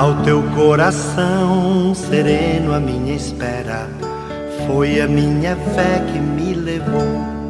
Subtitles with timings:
[0.00, 3.86] Ao teu coração sereno, a minha espera
[4.66, 7.04] foi a minha fé que me levou.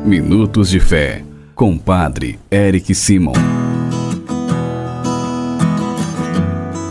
[0.04, 1.24] Minutos de Fé,
[1.54, 3.34] com Padre Eric Simon.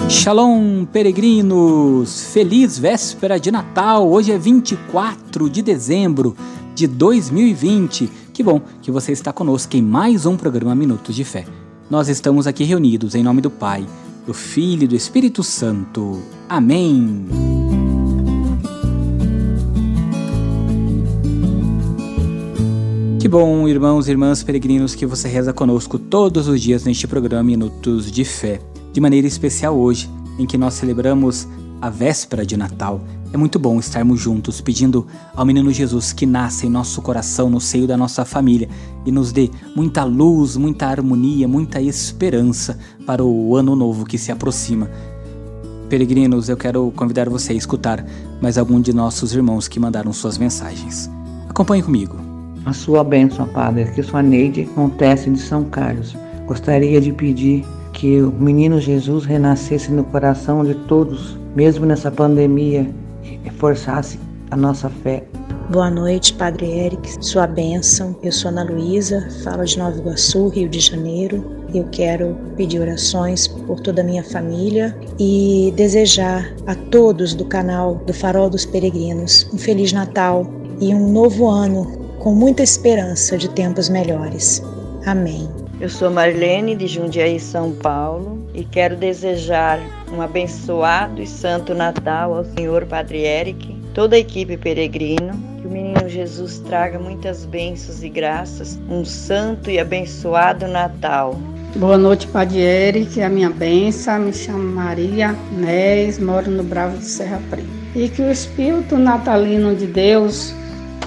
[0.08, 2.32] Shalom, peregrinos!
[2.32, 4.10] Feliz véspera de Natal!
[4.10, 6.38] Hoje é 24 de dezembro
[6.74, 8.10] de 2020.
[8.34, 11.44] Que bom que você está conosco em mais um programa Minutos de Fé.
[11.90, 13.86] Nós estamos aqui reunidos em nome do Pai,
[14.30, 16.22] do Filho e do Espírito Santo.
[16.48, 17.26] Amém.
[23.20, 27.42] Que bom, irmãos e irmãs peregrinos, que você reza conosco todos os dias neste programa
[27.42, 28.62] Minutos de Fé.
[28.94, 31.48] De maneira especial hoje, em que nós celebramos
[31.82, 33.02] a véspera de Natal.
[33.32, 37.62] É muito bom estarmos juntos pedindo ao menino Jesus que nasça em nosso coração, no
[37.62, 38.68] seio da nossa família
[39.06, 44.32] e nos dê muita luz, muita harmonia, muita esperança para o ano novo que se
[44.32, 44.90] aproxima.
[45.90, 48.04] Peregrinos, eu quero convidar você a escutar
[48.42, 51.10] mais algum de nossos irmãos que mandaram suas mensagens.
[51.48, 52.16] Acompanhe comigo.
[52.66, 56.16] A sua bênção, Padre, que sua Neide acontece de São Carlos.
[56.48, 62.90] Gostaria de pedir que o menino Jesus renascesse no coração de todos, mesmo nessa pandemia,
[63.44, 64.20] reforçasse
[64.52, 65.24] a nossa fé.
[65.70, 68.18] Boa noite, Padre Eric, sua bênção.
[68.24, 71.46] Eu sou Ana Luísa, falo de Nova Iguaçu, Rio de Janeiro.
[71.74, 77.96] Eu quero pedir orações por toda a minha família e desejar a todos do canal
[78.06, 80.44] do Farol dos Peregrinos um Feliz Natal
[80.82, 81.86] e um novo ano
[82.18, 84.64] com muita esperança de tempos melhores.
[85.06, 85.48] Amém.
[85.80, 89.80] Eu sou Marlene de Jundiaí, São Paulo, e quero desejar
[90.12, 95.72] um abençoado e santo Natal ao Senhor Padre Eric, toda a equipe peregrino, que o
[95.72, 101.40] menino Jesus traga muitas bênçãos e graças, um santo e abençoado Natal.
[101.78, 107.06] Boa noite, Padre Eric, a minha benção, me chamo Maria Nés, moro no Bravo de
[107.06, 107.70] Serra Preta.
[107.96, 110.54] E que o Espírito natalino de Deus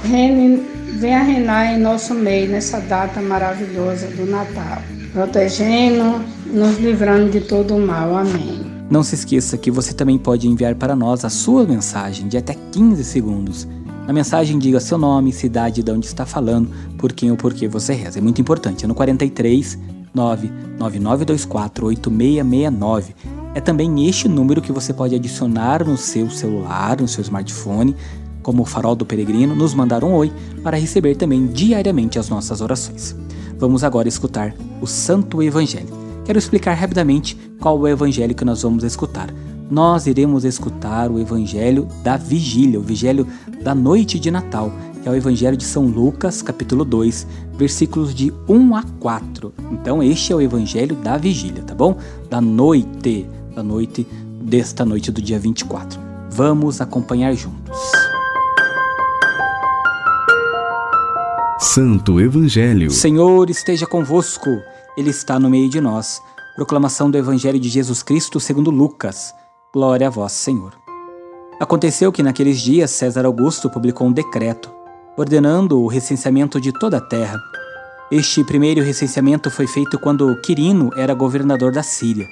[0.03, 4.83] reine venha reinar em nosso meio nessa data maravilhosa do Natal,
[5.13, 8.17] protegendo, nos livrando de todo o mal.
[8.17, 8.73] Amém.
[8.91, 12.55] Não se esqueça que você também pode enviar para nós a sua mensagem de até
[12.73, 13.67] 15 segundos.
[14.07, 17.67] Na mensagem diga seu nome, cidade de onde está falando, por quem ou por que
[17.67, 18.19] você reza.
[18.19, 18.85] É muito importante.
[18.85, 19.79] É no 43
[20.15, 23.15] 99924 8669.
[23.55, 27.95] É também este número que você pode adicionar no seu celular, no seu smartphone,
[28.43, 30.33] como o Farol do Peregrino, nos mandar um oi
[30.63, 33.17] para receber também diariamente as nossas orações.
[33.59, 36.03] Vamos agora escutar o Santo Evangelho.
[36.25, 39.33] Quero explicar rapidamente qual é o evangelho que nós vamos escutar.
[39.71, 43.27] Nós iremos escutar o evangelho da vigília, o evangelho
[43.63, 48.33] da noite de Natal, que é o evangelho de São Lucas, capítulo 2, versículos de
[48.49, 49.53] 1 a 4.
[49.73, 51.97] Então, este é o evangelho da vigília, tá bom?
[52.29, 54.07] Da noite, da noite
[54.43, 55.99] desta noite do dia 24.
[56.31, 58.02] Vamos acompanhar juntos.
[61.63, 62.91] Santo Evangelho.
[62.91, 64.51] Senhor esteja convosco,
[64.97, 66.21] Ele está no meio de nós.
[66.57, 69.33] Proclamação do Evangelho de Jesus Cristo segundo Lucas.
[69.73, 70.73] Glória a vós, Senhor.
[71.61, 74.73] Aconteceu que naqueles dias César Augusto publicou um decreto,
[75.17, 77.41] ordenando o recenseamento de toda a terra.
[78.11, 82.27] Este primeiro recenseamento foi feito quando Quirino era governador da Síria.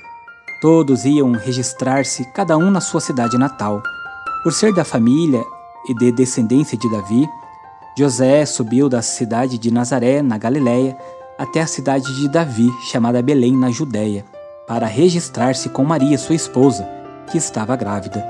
[0.61, 3.81] Todos iam registrar-se, cada um na sua cidade natal.
[4.43, 5.41] Por ser da família
[5.89, 7.29] e de descendência de Davi,
[7.97, 10.97] José subiu da cidade de Nazaré, na Galiléia,
[11.37, 14.25] até a cidade de Davi, chamada Belém, na Judéia,
[14.67, 16.89] para registrar-se com Maria, sua esposa,
[17.31, 18.25] que estava grávida.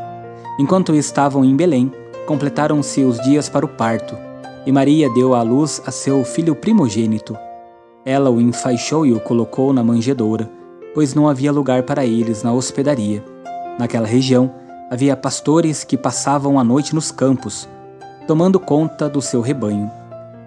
[0.59, 1.93] Enquanto estavam em Belém,
[2.27, 4.17] completaram-se os dias para o parto,
[4.65, 7.37] e Maria deu à luz a seu filho primogênito.
[8.05, 10.51] Ela o enfaixou e o colocou na manjedoura,
[10.95, 13.23] pois não havia lugar para eles na hospedaria.
[13.79, 14.53] Naquela região,
[14.91, 17.69] havia pastores que passavam a noite nos campos,
[18.27, 19.91] tomando conta do seu rebanho.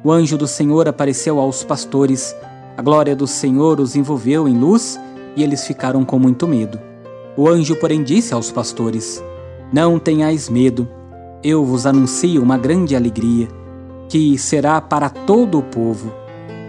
[0.03, 2.35] O anjo do Senhor apareceu aos pastores,
[2.75, 4.99] a glória do Senhor os envolveu em luz
[5.35, 6.79] e eles ficaram com muito medo.
[7.37, 9.23] O anjo, porém, disse aos pastores:
[9.71, 10.87] Não tenhais medo,
[11.43, 13.47] eu vos anuncio uma grande alegria,
[14.09, 16.11] que será para todo o povo.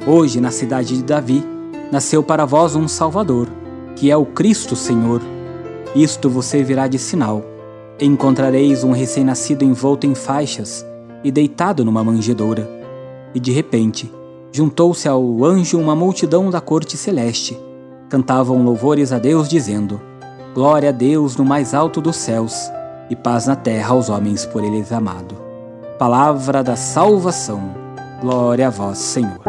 [0.06, 1.45] Hoje, na cidade de Davi,
[1.91, 3.49] nasceu para vós um Salvador,
[3.97, 5.21] que é o Cristo Senhor.
[5.95, 7.43] Isto vos servirá de sinal.
[8.01, 10.85] Encontrareis um recém-nascido envolto em faixas
[11.25, 12.69] e deitado numa manjedoura.
[13.35, 14.12] E de repente,
[14.53, 17.59] juntou-se ao anjo uma multidão da corte celeste.
[18.09, 20.00] Cantavam louvores a Deus, dizendo:
[20.55, 22.71] Glória a Deus no mais alto dos céus,
[23.11, 25.35] e paz na terra aos homens por eles amado.
[25.99, 27.75] Palavra da salvação.
[28.20, 29.41] Glória a vós, Senhor.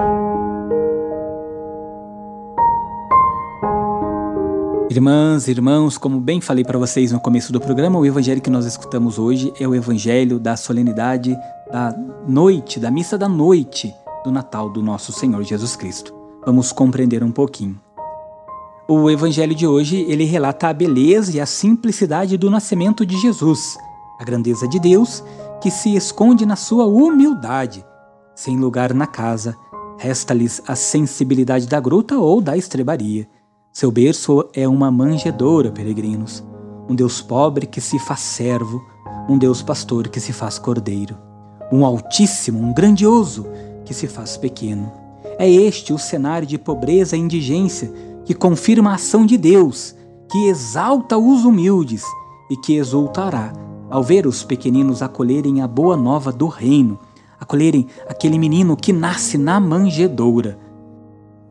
[4.89, 8.66] Irmãs, irmãos, como bem falei para vocês no começo do programa, o evangelho que nós
[8.66, 11.38] escutamos hoje é o evangelho da solenidade
[11.72, 11.96] da
[12.28, 16.14] noite, da missa da noite do Natal do nosso Senhor Jesus Cristo.
[16.46, 17.80] Vamos compreender um pouquinho.
[18.88, 23.78] O evangelho de hoje, ele relata a beleza e a simplicidade do nascimento de Jesus,
[24.20, 25.24] a grandeza de Deus
[25.62, 27.84] que se esconde na sua humildade.
[28.36, 29.56] Sem lugar na casa,
[29.98, 33.28] resta-lhes a sensibilidade da gruta ou da estrebaria
[33.76, 36.42] seu berço é uma manjedoura, peregrinos,
[36.88, 38.82] um Deus pobre que se faz servo,
[39.28, 41.18] um Deus pastor que se faz cordeiro,
[41.72, 43.48] um altíssimo, um grandioso
[43.84, 44.92] que se faz pequeno.
[45.38, 47.92] É este o cenário de pobreza e indigência
[48.24, 49.96] que confirma a ação de Deus,
[50.32, 52.04] que exalta os humildes
[52.50, 53.54] e que exultará
[53.90, 57.00] ao ver os pequeninos acolherem a boa nova do reino,
[57.40, 60.66] acolherem aquele menino que nasce na manjedoura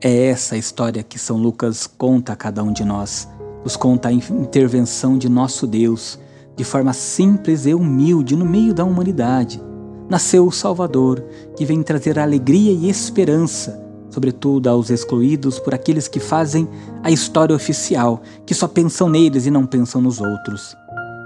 [0.06, 3.26] é essa a história que São Lucas conta a cada um de nós.
[3.64, 6.18] Nos conta a intervenção de nosso Deus,
[6.54, 9.62] de forma simples e humilde no meio da humanidade.
[10.08, 11.24] Nasceu o Salvador,
[11.56, 16.68] que vem trazer alegria e esperança, sobretudo aos excluídos por aqueles que fazem
[17.02, 20.76] a história oficial, que só pensam neles e não pensam nos outros.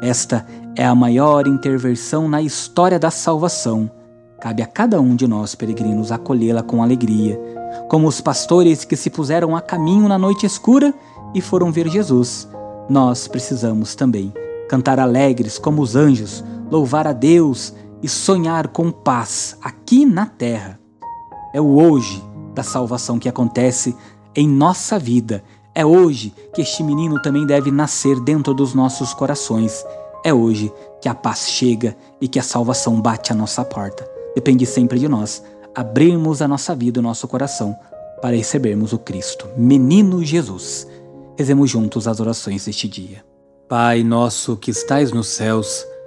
[0.02, 0.46] Esta
[0.76, 3.90] é a maior intervenção na história da salvação.
[4.40, 7.38] Cabe a cada um de nós, peregrinos, acolhê-la com alegria
[7.88, 10.92] como os pastores que se puseram a caminho na noite escura
[11.34, 12.48] e foram ver Jesus.
[12.88, 14.32] Nós precisamos também
[14.68, 20.78] cantar alegres como os anjos, louvar a Deus e sonhar com paz aqui na terra.
[21.52, 22.22] É o hoje
[22.54, 23.94] da salvação que acontece
[24.34, 25.42] em nossa vida.
[25.74, 29.84] É hoje que este menino também deve nascer dentro dos nossos corações.
[30.24, 34.08] É hoje que a paz chega e que a salvação bate à nossa porta.
[34.34, 35.42] Depende sempre de nós
[35.74, 37.76] abrirmos a nossa vida, o nosso coração,
[38.20, 40.88] para recebermos o Cristo, Menino Jesus.
[41.36, 43.24] Rezemos juntos as orações deste dia.
[43.68, 45.86] Pai nosso que estais nos céus,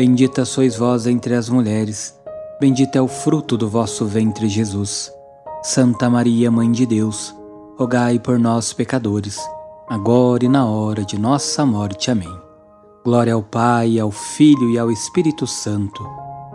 [0.00, 2.18] Bendita sois vós entre as mulheres,
[2.58, 5.12] bendito é o fruto do vosso ventre, Jesus.
[5.62, 7.36] Santa Maria, Mãe de Deus,
[7.76, 9.38] rogai por nós, pecadores,
[9.86, 12.10] agora e na hora de nossa morte.
[12.10, 12.34] Amém.
[13.04, 16.02] Glória ao Pai, ao Filho e ao Espírito Santo,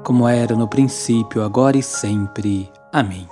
[0.03, 2.67] como era no princípio, agora e sempre.
[2.91, 3.29] Amém.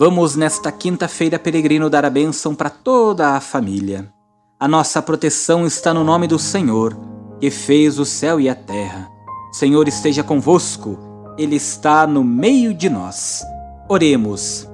[0.00, 4.12] Vamos nesta quinta-feira, peregrino, dar a bênção para toda a família.
[4.58, 6.98] A nossa proteção está no nome do Senhor,
[7.40, 9.16] que fez o céu e a terra.
[9.52, 10.98] Senhor esteja convosco,
[11.36, 13.42] Ele está no meio de nós.
[13.88, 14.68] Oremos.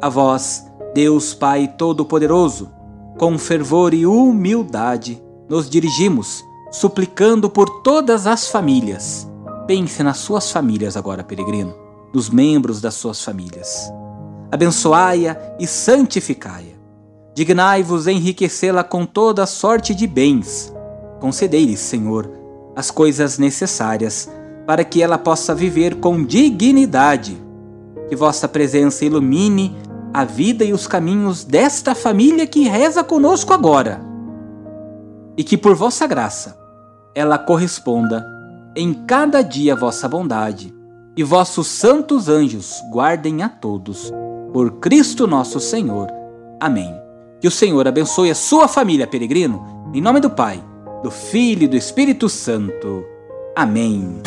[0.00, 2.70] A vós, Deus Pai Todo-Poderoso,
[3.18, 9.28] com fervor e humildade, nos dirigimos, suplicando por todas as famílias.
[9.66, 11.74] Pense nas suas famílias agora, peregrino,
[12.12, 13.90] nos membros das suas famílias
[14.50, 16.76] abençoai-a e santificai-a.
[17.34, 20.72] Dignai-vos enriquecê-la com toda sorte de bens.
[21.20, 22.30] Concedei-lhe, Senhor,
[22.76, 24.30] as coisas necessárias
[24.66, 27.42] para que ela possa viver com dignidade.
[28.08, 29.74] Que vossa presença ilumine
[30.12, 34.00] a vida e os caminhos desta família que reza conosco agora.
[35.36, 36.56] E que por vossa graça
[37.14, 38.24] ela corresponda
[38.76, 40.74] em cada dia a vossa bondade,
[41.16, 44.12] e vossos santos anjos guardem a todos
[44.52, 46.08] por Cristo nosso Senhor.
[46.60, 46.94] Amém.
[47.40, 50.62] Que o Senhor abençoe a sua família, peregrino, em nome do Pai,
[51.02, 53.04] do Filho e do Espírito Santo.
[53.54, 54.20] Amém.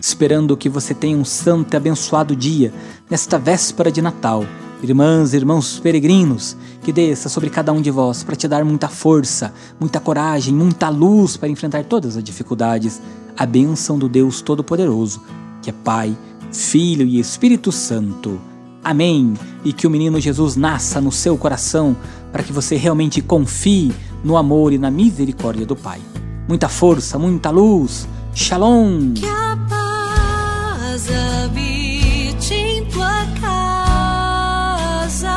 [0.00, 2.72] Esperando que você tenha um santo e abençoado dia
[3.10, 4.44] nesta véspera de Natal.
[4.82, 8.88] Irmãs e irmãos peregrinos, que desça sobre cada um de vós para te dar muita
[8.88, 13.00] força, muita coragem, muita luz para enfrentar todas as dificuldades.
[13.36, 15.22] A bênção do Deus Todo-Poderoso,
[15.60, 16.16] que é Pai,
[16.52, 18.40] Filho e Espírito Santo.
[18.86, 19.34] Amém.
[19.64, 21.96] E que o menino Jesus nasça no seu coração
[22.30, 26.00] para que você realmente confie no amor e na misericórdia do Pai.
[26.46, 28.06] Muita força, muita luz.
[28.32, 29.12] Shalom.
[29.14, 31.08] Que a paz
[31.42, 35.36] habite em tua casa,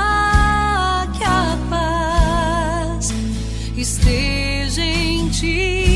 [1.17, 3.11] que a paz
[3.75, 5.88] esteja em ti.